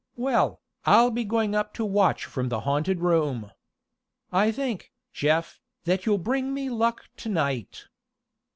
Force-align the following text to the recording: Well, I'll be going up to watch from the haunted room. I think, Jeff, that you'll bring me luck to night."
Well, 0.15 0.61
I'll 0.83 1.11
be 1.11 1.23
going 1.23 1.53
up 1.53 1.75
to 1.75 1.85
watch 1.85 2.25
from 2.25 2.49
the 2.49 2.61
haunted 2.61 3.01
room. 3.01 3.51
I 4.31 4.51
think, 4.51 4.91
Jeff, 5.13 5.59
that 5.83 6.07
you'll 6.07 6.17
bring 6.17 6.55
me 6.55 6.71
luck 6.71 7.03
to 7.17 7.29
night." 7.29 7.85